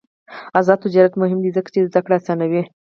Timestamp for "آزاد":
0.59-0.79